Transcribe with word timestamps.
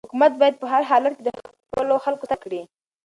حکومت 0.07 0.33
باید 0.41 0.55
په 0.61 0.67
هر 0.73 0.83
حالت 0.91 1.13
کې 1.17 1.23
د 1.25 1.29
خپلو 1.67 1.95
خلکو 2.05 2.27
ساتنه 2.29 2.39
وکړي. 2.39 2.61